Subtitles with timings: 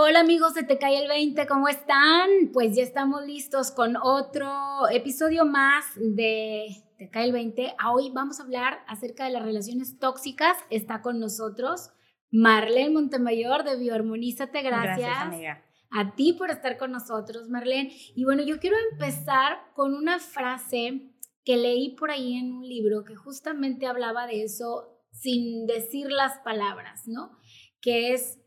[0.00, 2.28] Hola amigos de Te Cae el 20, ¿cómo están?
[2.52, 4.48] Pues ya estamos listos con otro
[4.92, 7.74] episodio más de Te Cae el 20.
[7.84, 10.56] Hoy vamos a hablar acerca de las relaciones tóxicas.
[10.70, 11.90] Está con nosotros
[12.30, 14.62] Marlene Montemayor de Bioarmonízate.
[14.62, 14.98] Gracias.
[14.98, 15.64] Gracias, amiga.
[15.90, 17.92] A ti por estar con nosotros, Marlene.
[18.14, 21.10] Y bueno, yo quiero empezar con una frase
[21.44, 26.38] que leí por ahí en un libro que justamente hablaba de eso sin decir las
[26.44, 27.36] palabras, ¿no?
[27.80, 28.37] Que es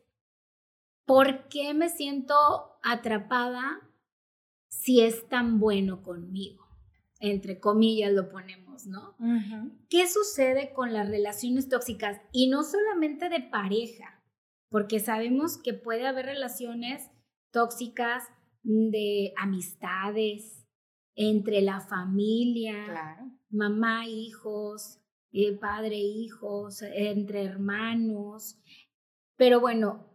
[1.12, 2.36] ¿por qué me siento
[2.82, 3.82] atrapada
[4.70, 6.66] si es tan bueno conmigo?
[7.20, 9.18] Entre comillas lo ponemos, ¿no?
[9.90, 12.22] ¿Qué sucede con las relaciones tóxicas?
[12.32, 14.24] Y no solamente de pareja,
[14.70, 17.12] porque sabemos que puede haber relaciones
[17.52, 18.24] tóxicas
[18.64, 20.66] de amistades,
[21.16, 23.18] entre la familia,
[23.50, 25.02] mamá, hijos,
[25.34, 28.58] eh, padre, hijos, entre hermanos.
[29.36, 30.11] Pero bueno,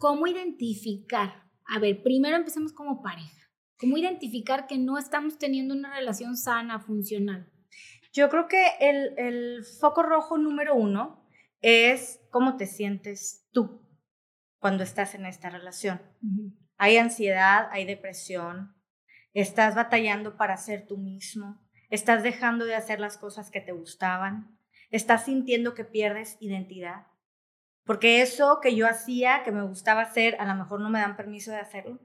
[0.00, 1.44] ¿Cómo identificar?
[1.66, 3.50] A ver, primero empecemos como pareja.
[3.78, 7.52] ¿Cómo identificar que no estamos teniendo una relación sana, funcional?
[8.14, 11.28] Yo creo que el, el foco rojo número uno
[11.60, 13.86] es cómo te sientes tú
[14.58, 16.00] cuando estás en esta relación.
[16.78, 18.74] Hay ansiedad, hay depresión,
[19.34, 21.60] estás batallando para ser tú mismo,
[21.90, 24.58] estás dejando de hacer las cosas que te gustaban,
[24.90, 27.09] estás sintiendo que pierdes identidad.
[27.84, 31.16] Porque eso que yo hacía, que me gustaba hacer, a lo mejor no me dan
[31.16, 31.98] permiso de hacerlo.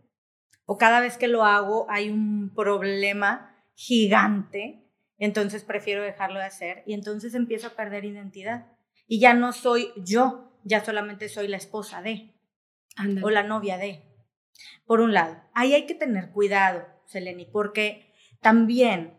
[0.65, 6.83] O cada vez que lo hago hay un problema gigante, entonces prefiero dejarlo de hacer
[6.85, 8.67] y entonces empiezo a perder identidad.
[9.07, 12.33] Y ya no soy yo, ya solamente soy la esposa de
[13.21, 14.01] o la novia de.
[14.85, 19.17] Por un lado, ahí hay que tener cuidado, Seleni, porque también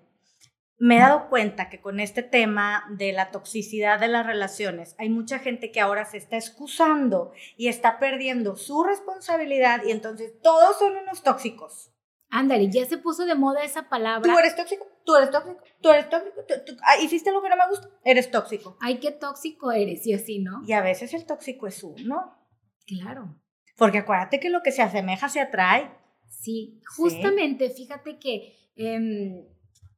[0.79, 5.09] me he dado cuenta que con este tema de la toxicidad de las relaciones, hay
[5.09, 10.79] mucha gente que ahora se está excusando y está perdiendo su responsabilidad y entonces todos
[10.79, 11.93] son unos tóxicos.
[12.29, 14.31] Ándale, ya se puso de moda esa palabra.
[14.31, 16.43] Tú eres tóxico, tú eres tóxico, tú eres tóxico.
[16.83, 18.77] Ah, hiciste algo que no me gusta, eres tóxico.
[18.81, 20.61] Ay, qué tóxico eres y así, ¿no?
[20.67, 22.37] Y a veces el tóxico es uno.
[22.87, 23.41] Claro.
[23.77, 25.91] Porque acuérdate que lo que se asemeja se atrae.
[26.29, 28.55] Sí, justamente, fíjate que...
[28.77, 29.47] Em,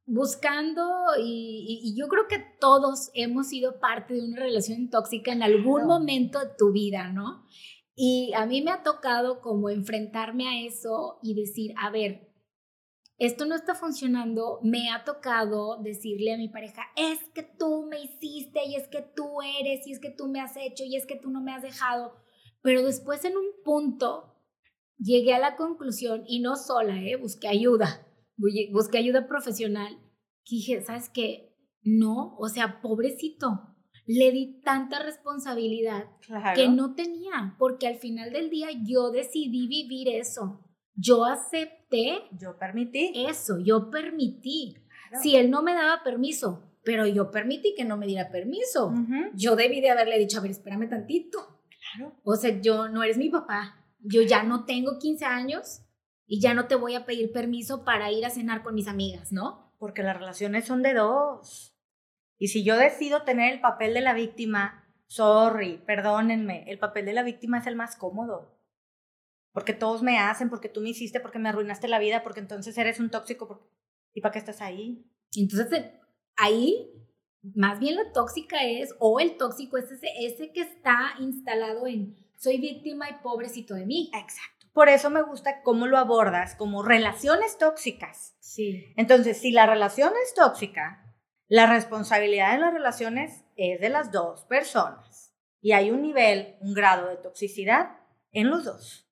[0.09, 0.83] buscando
[1.21, 6.39] y, yo creo que todos hemos sido parte de una relación tóxica en algún momento
[6.39, 7.45] de tu vida, ¿no?
[7.95, 12.27] Y a mí me ha tocado como enfrentarme a eso y decir, a ver,
[13.17, 18.01] esto no está funcionando, me ha tocado decirle a mi pareja, es que tú me
[18.01, 21.05] hiciste y es que tú eres y es que tú me has hecho y es
[21.05, 22.15] que tú no me has dejado,
[22.61, 24.35] pero después en un punto
[24.97, 27.17] llegué a la conclusión y no sola, ¿eh?
[27.17, 28.08] busqué ayuda
[28.71, 29.99] busqué ayuda profesional,
[30.49, 31.55] dije, ¿sabes qué?
[31.81, 36.05] No, o sea, pobrecito, le di tanta responsabilidad
[36.55, 40.65] que no tenía, porque al final del día yo decidí vivir eso.
[40.95, 42.23] Yo acepté.
[42.39, 43.11] Yo permití.
[43.15, 44.75] Eso, yo permití.
[45.21, 48.93] Si él no me daba permiso, pero yo permití que no me diera permiso.
[49.35, 51.61] Yo debí de haberle dicho, a ver, espérame tantito.
[51.93, 52.15] Claro.
[52.23, 53.85] O sea, yo no eres mi papá.
[54.01, 55.83] Yo ya no tengo 15 años
[56.31, 59.31] y ya no te voy a pedir permiso para ir a cenar con mis amigas,
[59.31, 59.73] ¿no?
[59.79, 61.75] Porque las relaciones son de dos.
[62.37, 67.13] Y si yo decido tener el papel de la víctima, sorry, perdónenme, el papel de
[67.13, 68.55] la víctima es el más cómodo.
[69.53, 72.77] Porque todos me hacen, porque tú me hiciste, porque me arruinaste la vida, porque entonces
[72.77, 73.67] eres un tóxico.
[74.13, 75.03] ¿Y para qué estás ahí?
[75.35, 75.99] Entonces, eh,
[76.37, 76.91] ahí,
[77.55, 82.15] más bien la tóxica es, o el tóxico es ese, ese que está instalado en
[82.37, 84.11] soy víctima y pobrecito de mí.
[84.13, 84.58] Exacto.
[84.79, 88.37] Por eso me gusta cómo lo abordas como relaciones tóxicas.
[88.39, 88.93] Sí.
[88.95, 91.03] Entonces, si la relación es tóxica,
[91.49, 95.35] la responsabilidad en las relaciones es de las dos personas.
[95.59, 97.97] Y hay un nivel, un grado de toxicidad
[98.31, 99.05] en los dos.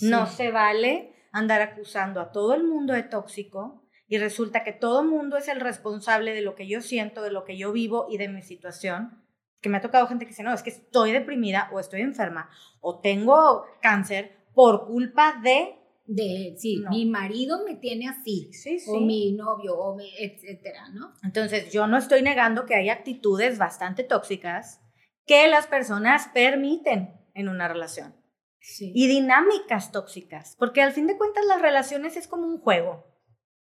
[0.00, 5.02] No se vale andar acusando a todo el mundo de tóxico y resulta que todo
[5.02, 8.06] el mundo es el responsable de lo que yo siento, de lo que yo vivo
[8.08, 9.22] y de mi situación.
[9.60, 12.48] Que me ha tocado gente que dice, no, es que estoy deprimida o estoy enferma
[12.80, 15.80] o tengo cáncer por culpa de...
[16.06, 18.90] De, sí, mi marido me tiene así, sí, sí.
[18.90, 21.14] o mi novio, o mi, etcétera, ¿no?
[21.22, 24.82] Entonces, yo no estoy negando que hay actitudes bastante tóxicas
[25.24, 28.14] que las personas permiten en una relación.
[28.60, 28.92] Sí.
[28.94, 33.06] Y dinámicas tóxicas, porque al fin de cuentas las relaciones es como un juego.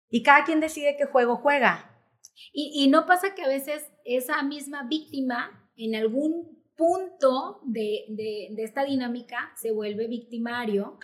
[0.09, 2.03] Y cada quien decide qué juego juega.
[2.51, 8.63] Y, y no pasa que a veces esa misma víctima en algún punto de, de,
[8.63, 10.99] esta dinámica se vuelve victimario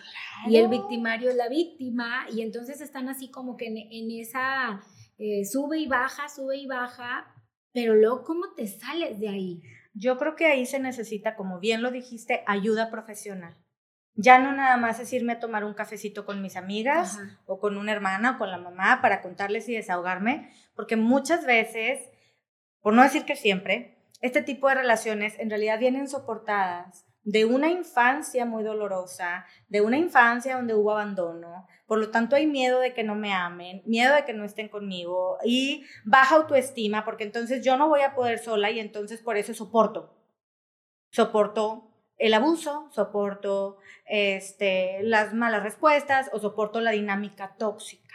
[0.47, 4.81] y el victimario es la víctima y entonces están así como que en, esa
[5.17, 7.33] eh, sube y baja, sube y baja,
[7.71, 9.61] pero luego ¿cómo te sales de ahí?
[9.93, 13.57] Yo creo que ahí se necesita, como bien lo dijiste, ayuda profesional.
[14.15, 17.77] Ya no nada más es irme a tomar un cafecito con mis amigas o con
[17.77, 22.09] una hermana o con la mamá para contarles y desahogarme, porque muchas veces,
[22.81, 27.69] por no decir que siempre, este tipo de relaciones en realidad vienen soportadas de una
[27.69, 32.93] infancia muy dolorosa, de una infancia donde hubo abandono, por lo tanto hay miedo de
[32.93, 37.63] que no me amen, miedo de que no estén conmigo y baja autoestima, porque entonces
[37.63, 40.15] yo no voy a poder sola y entonces por eso soporto.
[41.11, 48.08] Soporto el abuso, soporto este, las malas respuestas o soporto la dinámica tóxica.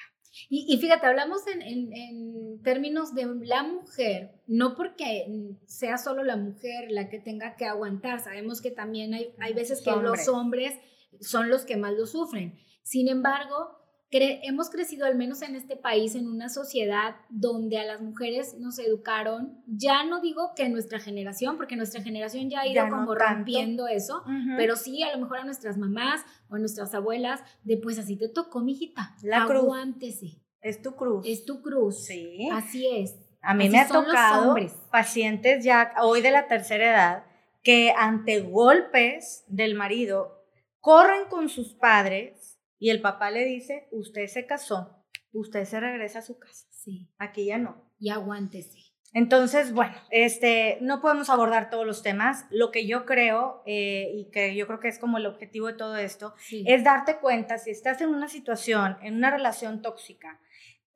[0.49, 5.27] Y, fíjate, hablamos en, términos de la mujer, no porque
[5.67, 9.83] sea solo la mujer la que tenga que aguantar, sabemos que también hay, hay veces
[9.83, 10.75] que los hombres
[11.21, 12.59] son los que más lo sufren.
[12.83, 13.84] Sin embargo,
[14.23, 18.79] hemos crecido, al menos en este país, en una sociedad donde a las mujeres nos
[18.79, 23.89] educaron, ya no digo que nuestra generación, porque nuestra generación ya ha ido como rompiendo
[23.89, 24.23] eso,
[24.57, 28.17] pero sí a lo mejor a nuestras mamás o a nuestras abuelas, de pues así
[28.17, 30.41] te tocó, mijita, La aguántese.
[30.61, 31.27] Es tu cruz.
[31.29, 32.07] Es tu cruz.
[32.07, 32.49] Sí.
[32.51, 33.17] Así es.
[33.43, 34.57] A mí me ha tocado
[34.91, 37.25] pacientes ya hoy de la tercera edad
[37.63, 40.43] que ante golpes del marido
[40.81, 46.21] corren con sus padres y el papá le dice, usted se casó, usted se regresa
[46.21, 46.67] a su casa.
[46.71, 47.09] Sí.
[47.19, 47.91] Aquí ya no.
[47.99, 48.79] Y aguántese.
[49.15, 52.47] Entonces, bueno, este, no podemos abordar todos los temas.
[52.51, 55.75] Lo que yo creo, eh, y que yo creo que es como el objetivo de
[55.75, 60.41] todo esto, es darte cuenta si estás en una situación, en una relación tóxica,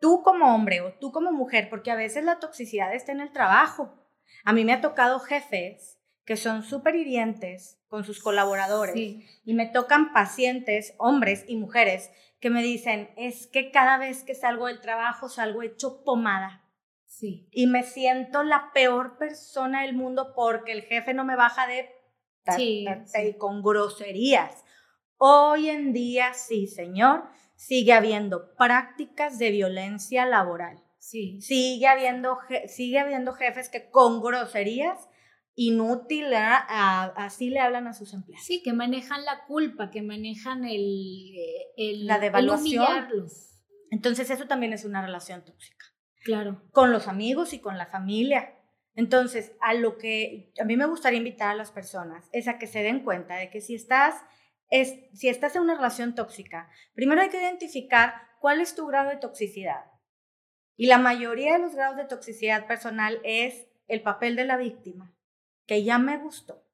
[0.00, 3.32] tú como hombre o tú como mujer, porque a veces la toxicidad está en el
[3.32, 4.04] trabajo.
[4.44, 5.97] A mí me ha tocado jefes
[6.28, 12.50] que son súper hirientes con sus colaboradores y me tocan pacientes, hombres y mujeres, que
[12.50, 16.68] me dicen, es que cada vez que salgo del trabajo salgo hecho pomada.
[17.06, 17.48] Sí.
[17.50, 21.88] Y me siento la peor persona del mundo porque el jefe no me baja de
[22.54, 22.84] sí,
[23.24, 24.66] y con groserías.
[25.16, 27.22] Hoy en día, sí, señor,
[27.56, 30.84] sigue habiendo prácticas de violencia laboral.
[30.98, 31.40] Sí.
[31.40, 32.36] Sigue habiendo,
[32.66, 35.08] sigue habiendo jefes que con groserías
[35.60, 38.46] inútil, así le hablan a sus empleados.
[38.46, 41.34] Sí, que manejan la culpa, que manejan el,
[41.76, 42.86] el la devaluación.
[43.90, 45.84] Entonces eso también es una relación tóxica.
[46.22, 46.62] Claro.
[46.70, 48.54] Con los amigos y con la familia.
[48.94, 52.68] Entonces, a lo que a mí me gustaría invitar a las personas es a que
[52.68, 54.14] se den cuenta de que si estás,
[54.70, 59.10] es, si estás en una relación tóxica, primero hay que identificar cuál es tu grado
[59.10, 59.86] de toxicidad.
[60.76, 65.17] Y la mayoría de los grados de toxicidad personal es el papel de la víctima
[65.68, 66.64] que ya me gustó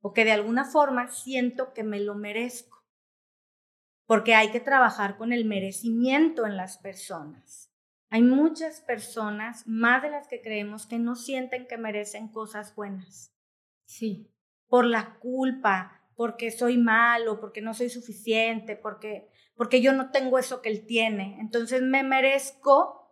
[0.00, 2.84] o que de alguna forma siento que me lo merezco.
[4.06, 7.70] Porque hay que trabajar con el merecimiento en las personas.
[8.10, 13.34] Hay muchas personas, más de las que creemos, que no sienten que merecen cosas buenas.
[13.86, 14.30] Sí.
[14.68, 20.38] Por la culpa, porque soy malo, porque no soy suficiente, porque, porque yo no tengo
[20.38, 21.38] eso que él tiene.
[21.40, 23.04] Entonces me merezco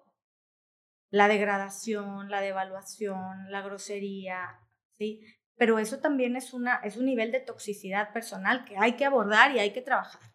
[1.10, 4.61] la degradación, la devaluación, la grosería,
[4.98, 5.20] ¿sí?
[5.56, 9.54] Pero eso también es, una, es un nivel de toxicidad personal que hay que abordar
[9.54, 10.32] y hay que trabajar.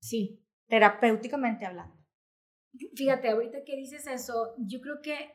[0.00, 0.42] Sí.
[0.68, 1.96] Terapéuticamente hablando.
[2.94, 5.32] Fíjate, ahorita que dices eso, yo creo que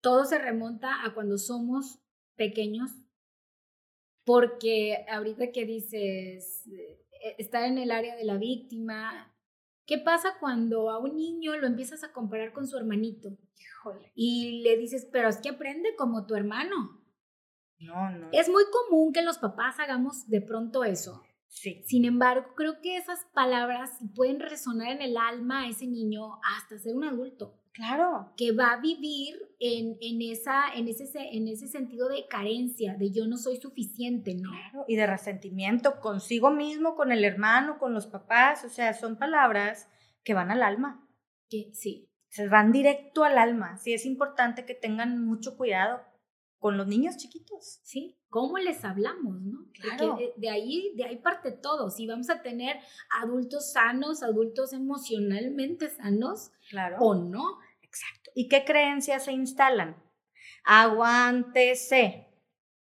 [0.00, 2.00] todo se remonta a cuando somos
[2.36, 2.90] pequeños,
[4.24, 9.34] porque ahorita que dices eh, estar en el área de la víctima,
[9.86, 13.36] ¿qué pasa cuando a un niño lo empiezas a comparar con su hermanito?
[13.58, 14.12] Híjole.
[14.14, 16.97] Y le dices, pero es que aprende como tu hermano.
[17.80, 18.28] No, no.
[18.32, 21.22] Es muy común que los papás hagamos de pronto eso.
[21.48, 21.82] Sí.
[21.86, 26.78] Sin embargo, creo que esas palabras pueden resonar en el alma a ese niño hasta
[26.78, 27.54] ser un adulto.
[27.72, 28.32] Claro.
[28.36, 33.12] Que va a vivir en, en, esa, en, ese, en ese sentido de carencia, de
[33.12, 34.50] yo no soy suficiente, ¿no?
[34.50, 38.64] Claro, y de resentimiento consigo mismo, con el hermano, con los papás.
[38.64, 39.88] O sea, son palabras
[40.24, 41.08] que van al alma.
[41.48, 42.10] Que, sí.
[42.28, 43.78] Se van directo al alma.
[43.78, 46.00] Sí, es importante que tengan mucho cuidado
[46.58, 47.80] con los niños chiquitos.
[47.82, 49.66] Sí, cómo les hablamos, ¿no?
[49.72, 50.18] Claro.
[50.36, 51.90] de, ahí, de ahí parte todo.
[51.90, 52.76] Si vamos a tener
[53.22, 56.96] adultos sanos, adultos emocionalmente sanos, claro.
[56.98, 57.58] o no.
[57.82, 58.30] Exacto.
[58.34, 59.96] ¿Y qué creencias se instalan?
[60.64, 62.26] Aguántese.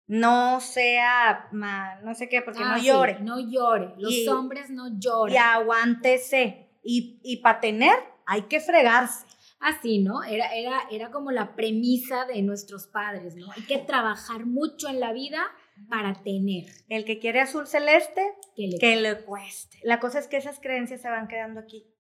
[0.07, 3.19] No sea, no sé qué, porque no ah, llore.
[3.21, 3.95] no llore.
[3.97, 5.33] Los hombres no lloran.
[5.33, 6.69] Y aguántese.
[6.83, 9.25] Y, y para tener, hay que fregarse
[9.65, 10.23] así, ¿no?
[10.23, 13.51] Era, era, era como la premisa de nuestros padres, ¿no?
[13.51, 15.43] Hay que trabajar mucho en la vida
[15.89, 16.65] para tener.
[16.87, 18.21] El que quiere azul celeste,
[18.55, 19.79] que le, cueste.
[19.83, 21.91] La cosa es que esas creencias se van quedando aquí.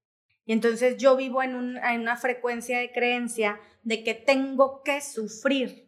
[0.45, 5.87] Y entonces yo vivo en, una frecuencia de creencia de que tengo que sufrir,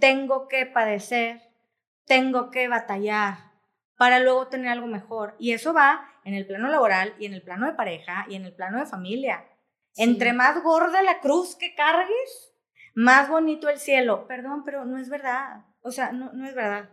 [0.00, 1.40] tengo que padecer,
[2.04, 3.52] tengo que batallar,
[3.96, 5.36] para luego tener algo mejor.
[5.38, 8.44] Y eso va en el plano laboral y en el plano de pareja y en
[8.44, 9.44] el plano de familia.
[9.96, 12.54] Entre más gorda la cruz que cargues,
[12.94, 14.26] más bonito el cielo.
[14.26, 15.64] Perdón, pero no es verdad.
[15.82, 16.90] O sea, no, no es verdad.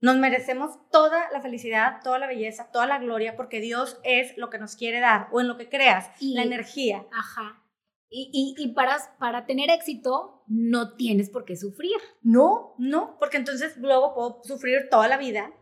[0.00, 4.50] Nos merecemos toda la felicidad, toda la belleza, toda la gloria, porque Dios es lo
[4.50, 7.06] que nos quiere dar, o en lo que creas, la energía.
[7.10, 7.64] Ajá.
[8.10, 11.96] Y, y, para, para tener éxito, no tienes por qué sufrir.
[12.22, 15.52] No, no, porque entonces luego puedo sufrir toda la vida.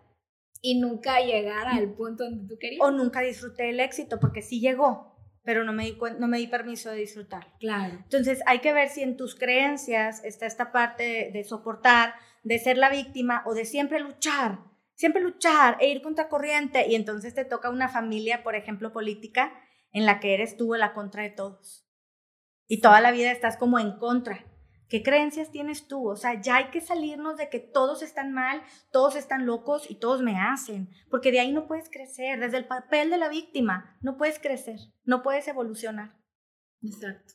[0.60, 2.82] Y nunca llegar al punto donde tú querías.
[2.82, 5.11] O nunca disfruté el éxito, porque sí llegó,
[5.44, 7.46] pero no me di, no me di permiso de disfrutar.
[7.58, 7.94] Claro.
[7.94, 12.78] Entonces hay que ver si en tus creencias está esta parte de, soportar, de ser
[12.78, 14.60] la víctima o de siempre luchar,
[14.94, 16.86] siempre luchar e ir contra corriente.
[16.88, 19.52] Y entonces te toca una familia, por ejemplo, política,
[19.92, 21.86] en la que eres tú la contra de todos.
[22.68, 24.46] Y toda la vida estás como en contra.
[24.92, 26.06] ¿Qué creencias tienes tú?
[26.06, 29.94] O sea, ya hay que salirnos de que todos están mal, todos están locos y
[29.94, 33.96] todos me hacen, porque de ahí no puedes crecer, desde el papel de la víctima,
[34.02, 36.18] no puedes crecer, no puedes evolucionar.
[36.82, 37.32] Exacto.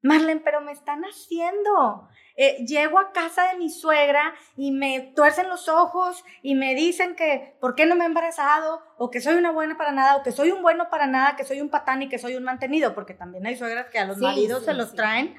[0.00, 2.08] Marlene, pero me están haciendo.
[2.36, 7.16] Eh, llego a casa de mi suegra y me tuercen los ojos y me dicen
[7.16, 10.22] que por qué no me he embarazado o que soy una buena para nada o
[10.22, 12.94] que soy un bueno para nada, que soy un patán y que soy un mantenido,
[12.94, 15.38] porque también hay suegras que a los maridos se los traen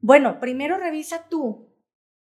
[0.00, 1.74] bueno, primero revisa tú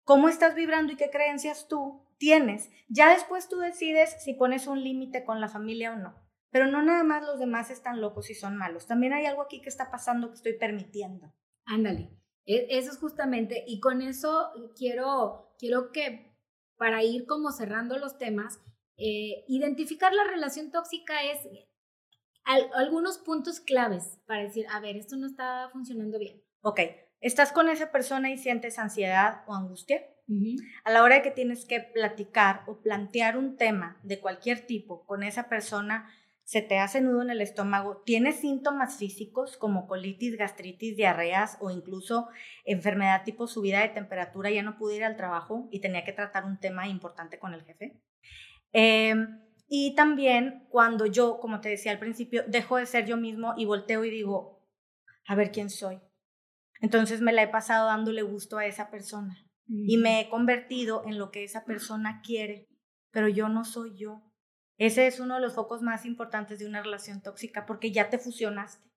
[0.03, 2.70] cómo estás vibrando y qué creencias tú tienes.
[2.89, 6.15] Ya después tú decides si pones un límite con la familia o no.
[6.51, 8.86] Pero no nada más los demás están locos y son malos.
[8.88, 11.34] También hay algo aquí que está pasando que estoy permitiendo.
[11.65, 12.10] Ándale.
[12.46, 16.36] E, eso es justamente, y con eso quiero, quiero que
[16.77, 18.60] para ir como cerrando los temas,
[18.98, 21.48] eh, identificar la relación tóxica es
[22.74, 26.44] algunos puntos claves para decir, a ver, esto no está funcionando bien.
[26.62, 26.80] Ok,
[27.22, 30.01] estás con esa persona y sientes ansiedad o angustia,
[30.86, 35.06] a la hora de que tienes que platicar o plantear un tema de cualquier tipo
[35.06, 36.10] con esa persona,
[36.44, 41.70] se te hace nudo en el estómago, tienes síntomas físicos como colitis, gastritis, diarreas o
[41.70, 42.30] incluso
[42.66, 46.46] enfermedad tipo subida de temperatura, ya no pude ir al trabajo y tenía que tratar
[46.46, 48.01] un tema importante con el jefe.
[48.74, 53.54] Em, y también cuando yo, como te decía al principio, dejo de ser yo mismo
[53.58, 54.66] y volteo y digo,
[55.28, 56.00] a ver quién soy,
[56.81, 61.17] entonces me la he pasado dándole gusto a esa persona y me he convertido en
[61.17, 62.67] lo que esa persona quiere,
[63.11, 64.21] pero yo no soy yo.
[64.77, 68.17] Ese es uno de los focos más importantes de una relación tóxica porque ya te
[68.17, 68.91] fusionaste,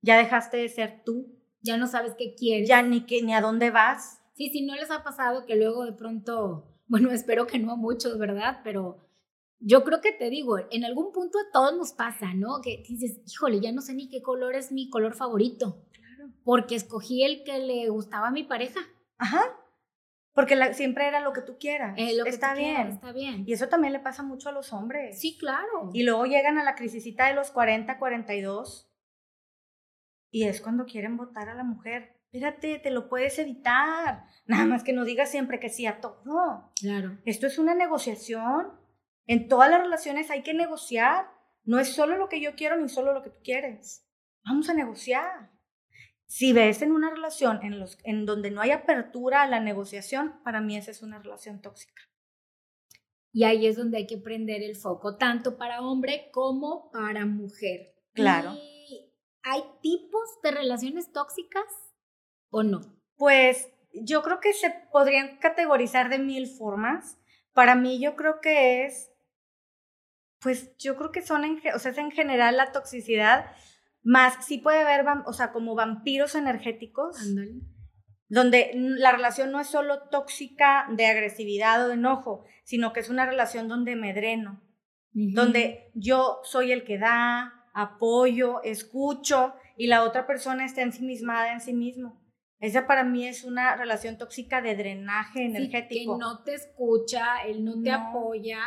[0.00, 1.36] ya dejaste de ser tú.
[1.62, 2.68] Ya no sabes qué quieres.
[2.68, 4.20] Ya ni, qué, ni a dónde vas.
[4.34, 7.76] Sí, sí, no les ha pasado que luego de pronto, bueno, espero que no a
[7.76, 8.60] muchos, ¿verdad?
[8.62, 9.08] Pero
[9.58, 12.60] yo creo que te digo, en algún punto a todos nos pasa, ¿no?
[12.62, 15.82] Que dices, híjole, ya no sé ni qué color es mi color favorito
[16.44, 18.80] porque escogí el que le gustaba a mi pareja.
[19.18, 19.42] Ajá.
[20.32, 21.94] Porque siempre era lo que tú quieras.
[21.96, 22.88] Eh, lo que está bien.
[22.88, 23.44] está bien.
[23.46, 25.18] Y eso también le pasa mucho a los hombres.
[25.18, 25.90] Sí, claro.
[25.94, 28.92] Y luego llegan a la crisisita de los 40, 42
[30.30, 32.20] y es cuando quieren votar a la mujer.
[32.30, 34.24] Espérate, te lo puedes evitar.
[34.44, 36.72] Nada más que no digas siempre que sí a todo.
[36.78, 37.16] Claro.
[37.24, 38.78] Esto es una negociación.
[39.26, 41.30] En todas las relaciones hay que negociar.
[41.64, 44.06] No es solo lo que yo quiero ni solo lo que tú quieres.
[44.44, 45.50] Vamos a negociar.
[46.26, 50.40] Si ves en una relación en, los, en donde no hay apertura a la negociación,
[50.42, 52.02] para mí esa es una relación tóxica.
[53.32, 57.94] Y ahí es donde hay que prender el foco, tanto para hombre como para mujer.
[58.12, 58.56] Claro.
[59.42, 61.64] ¿Hay tipos de relaciones tóxicas
[62.50, 62.80] o no?
[63.16, 67.18] Pues yo creo que se podrían categorizar de mil formas.
[67.52, 69.12] Para mí yo creo que es,
[70.40, 73.46] pues yo creo que son, en, o sea, es en general la toxicidad
[74.06, 77.16] más sí puede haber, o sea, como vampiros energéticos.
[78.28, 83.10] Donde la relación no es solo tóxica de agresividad o de enojo, sino que es
[83.10, 84.62] una relación donde me dreno.
[85.12, 91.60] Donde yo soy el que da, apoyo, escucho y la otra persona está ensimismada en
[91.60, 92.22] sí mismo.
[92.60, 96.14] Esa para mí es una relación tóxica de drenaje energético.
[96.14, 98.60] que no te escucha, él no te apoya,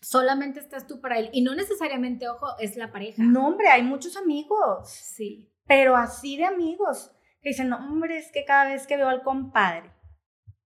[0.00, 1.30] solamente estás tú para él.
[1.32, 3.22] Y no necesariamente, ojo, es la pareja.
[3.22, 4.88] No, hombre, hay muchos amigos.
[4.90, 5.52] Sí.
[5.66, 7.12] Pero así de amigos
[7.42, 9.92] que dicen, no, hombre, es que cada vez que veo al compadre,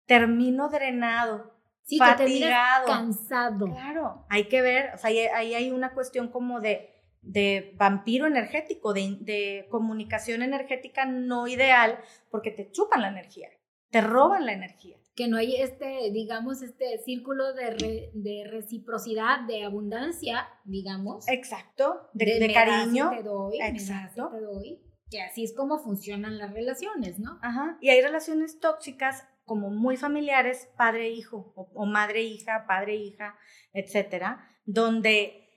[0.06, 1.58] termino drenado.
[1.82, 2.86] Sí, fatigado.
[2.86, 3.66] cansado.
[3.66, 8.92] Claro, hay que ver, o sea, ahí hay una cuestión como de, de vampiro energético,
[8.92, 11.98] de, de comunicación energética no ideal,
[12.30, 13.48] porque te chupan la energía,
[13.90, 19.64] te roban la energía que no hay este, digamos, este círculo de, de reciprocidad, de
[19.64, 21.28] abundancia, digamos.
[21.28, 23.10] Exacto, de, cariño.
[23.10, 24.30] te doy, Exacto.
[24.32, 27.38] te doy, que así es como funcionan las relaciones, ¿no?
[27.42, 33.36] Ajá, y hay relaciones tóxicas como muy familiares, padre-hijo o, o madre-hija, padre-hija,
[33.74, 35.50] etcétera, donde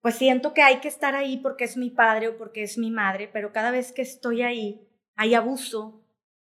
[0.00, 2.92] pues siento que hay que estar ahí porque es mi padre o porque es mi
[2.92, 6.01] madre, pero cada vez que estoy ahí hay abuso,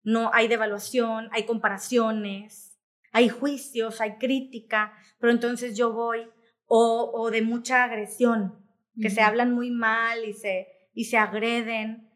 [0.09, 2.81] no hay devaluación, hay comparaciones,
[3.12, 6.27] hay juicios, hay crítica, pero entonces yo voy
[6.65, 8.67] o, o de mucha agresión,
[8.99, 12.11] que se hablan muy mal y se, y se agreden,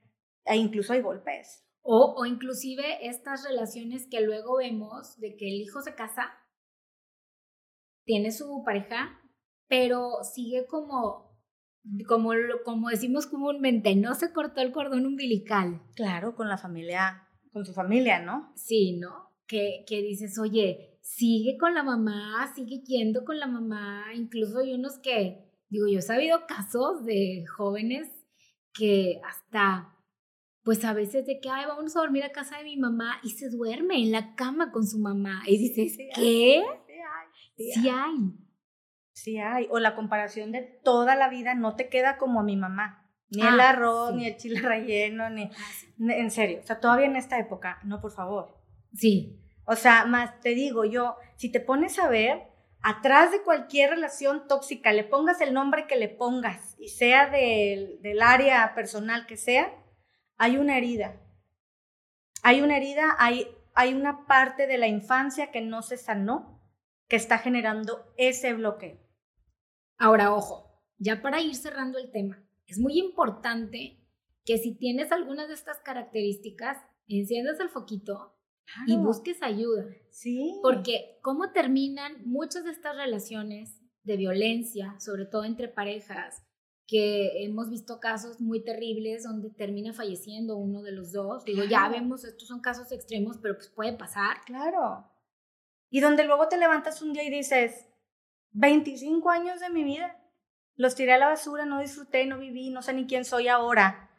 [0.46, 1.66] e incluso hay golpes.
[1.82, 6.32] O, o inclusive estas relaciones que luego vemos de que el hijo se casa,
[8.04, 9.20] tiene su pareja,
[9.68, 11.30] pero sigue como
[12.06, 12.30] como,
[12.64, 15.82] como decimos comúnmente, no se cortó el cordón umbilical.
[15.96, 18.52] Claro, con la familia, con su familia, ¿no?
[18.56, 19.30] Sí, ¿no?
[19.46, 24.74] Que, que dices, oye, sigue con la mamá, sigue yendo con la mamá, incluso hay
[24.74, 28.08] unos que, digo, yo he sabido casos de jóvenes
[28.72, 29.94] que hasta,
[30.62, 33.30] pues a veces de que, ay, vamos a dormir a casa de mi mamá y
[33.30, 35.42] se duerme en la cama con su mamá.
[35.46, 36.62] Y dices, ¿qué?
[36.86, 37.72] Sí hay.
[37.72, 38.16] Sí hay.
[39.12, 39.66] Sí hay.
[39.70, 43.01] O la comparación de toda la vida no te queda como a mi mamá.
[43.32, 45.44] Ni el ah, arroz, ni el chile relleno, ni...
[45.44, 46.60] Ah, en serio.
[46.62, 48.58] O sea, todavía en esta época, no, por favor.
[48.94, 49.38] Sí.
[49.64, 52.42] O sea, más te digo yo, si te pones a ver,
[52.82, 58.00] atrás de cualquier relación tóxica, le pongas el nombre que le pongas y sea del,
[58.02, 59.72] del área personal que sea,
[60.36, 61.20] hay una herida.
[62.42, 66.60] Hay una herida, hay, hay una parte de la infancia que no se sanó,
[67.08, 68.98] que está generando ese bloqueo.
[69.96, 73.98] Ahora, ojo, ya para ir cerrando el tema, es muy importante
[74.46, 78.34] que si tienes algunas de estas características, enciendas el foquito
[78.86, 79.84] y busques ayuda.
[80.10, 80.58] Sí.
[80.62, 86.42] Porque cómo terminan muchas de estas relaciones de violencia, sobre todo entre parejas,
[86.86, 91.44] que hemos visto casos muy terribles donde termina falleciendo uno de los dos.
[91.44, 94.38] Digo, ya vemos, estos son casos extremos, pero pues puede pasar.
[94.46, 95.10] Claro.
[95.90, 97.86] Y donde luego te levantas un día y dices,
[98.52, 100.18] 25 años de mi vida.
[100.82, 104.10] Los tiré a la basura, no disfruté, no viví, no sé ni quién soy ahora.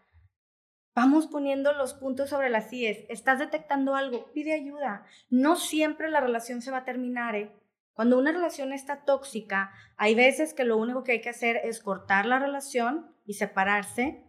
[0.95, 3.03] Vamos poniendo los puntos sobre las IES.
[3.09, 5.05] Estás detectando algo, pide ayuda.
[5.29, 7.35] No siempre la relación se va a terminar.
[7.35, 7.51] ¿eh?
[7.91, 11.81] Cuando una relación está tóxica, hay veces que lo único que hay que hacer es
[11.81, 14.23] cortar la relación y separarse,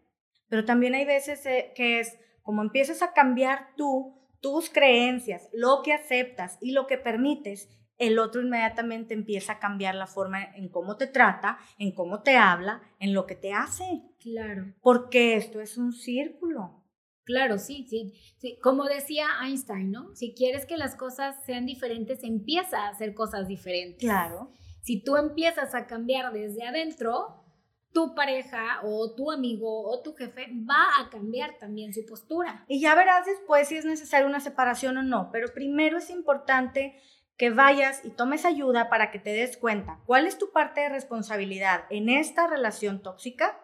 [0.48, 5.82] pero también hay veces eh, que es como empiezas a cambiar tú, tus creencias, lo
[5.84, 10.68] que aceptas y lo que permites, el otro inmediatamente empieza a cambiar la forma en
[10.68, 14.02] cómo te trata, en cómo te habla, en lo que te hace.
[14.20, 14.74] Claro.
[14.80, 16.82] Porque esto es un círculo.
[17.24, 18.58] Claro, sí, sí, sí.
[18.62, 20.14] Como decía Einstein, ¿no?
[20.14, 24.00] Si quieres que las cosas sean diferentes, empieza a hacer cosas diferentes.
[24.00, 24.50] Claro.
[24.82, 27.44] Si tú empiezas a cambiar desde adentro,
[27.94, 32.66] tu pareja o tu amigo o tu jefe va a cambiar también su postura.
[32.68, 37.00] Y ya verás después si es necesaria una separación o no, pero primero es importante
[37.36, 40.88] que vayas y tomes ayuda para que te des cuenta cuál es tu parte de
[40.88, 43.60] responsabilidad en esta relación tóxica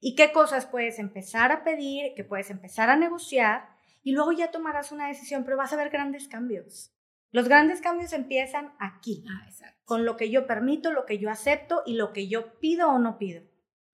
[0.00, 3.68] y qué cosas puedes empezar a pedir, que puedes empezar a negociar
[4.02, 6.92] y luego ya tomarás una decisión, pero vas a ver grandes cambios.
[7.30, 9.48] Los grandes cambios empiezan aquí, ah,
[9.84, 12.98] con lo que yo permito, lo que yo acepto y lo que yo pido o
[12.98, 13.42] no pido.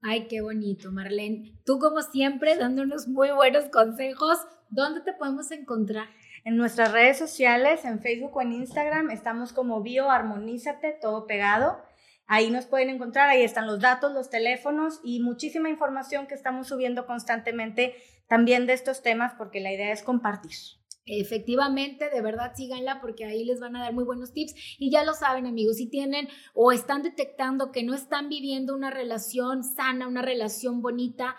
[0.03, 1.59] Ay, qué bonito, Marlene.
[1.65, 4.39] Tú como siempre dándonos muy buenos consejos.
[4.71, 6.09] ¿Dónde te podemos encontrar?
[6.44, 11.79] En nuestras redes sociales, en Facebook o en Instagram, estamos como Bioarmonízate, todo pegado.
[12.26, 16.68] Ahí nos pueden encontrar, ahí están los datos, los teléfonos y muchísima información que estamos
[16.68, 17.96] subiendo constantemente
[18.29, 20.57] también de estos temas porque la idea es compartir.
[21.07, 24.55] Efectivamente, de verdad síganla porque ahí les van a dar muy buenos tips.
[24.79, 28.90] Y ya lo saben amigos, si tienen o están detectando que no están viviendo una
[28.90, 31.37] relación sana, una relación bonita,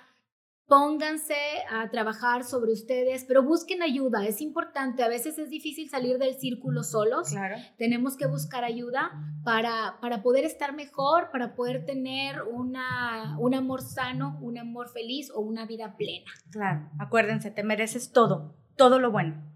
[0.71, 1.35] pónganse
[1.69, 6.35] a trabajar sobre ustedes, pero busquen ayuda, es importante, a veces es difícil salir del
[6.35, 7.57] círculo solos, claro.
[7.77, 9.11] tenemos que buscar ayuda
[9.43, 15.29] para, para poder estar mejor, para poder tener una, un amor sano, un amor feliz
[15.35, 16.31] o una vida plena.
[16.51, 19.50] Claro, acuérdense, te mereces todo, todo lo bueno.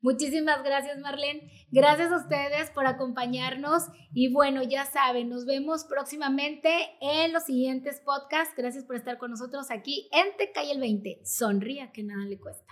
[0.00, 1.50] Muchísimas gracias, Marlene.
[1.70, 3.84] Gracias a ustedes por acompañarnos.
[4.12, 8.54] Y bueno, ya saben, nos vemos próximamente en los siguientes podcasts.
[8.56, 11.20] Gracias por estar con nosotros aquí en Te el 20.
[11.24, 12.65] Sonría que nada le cuesta.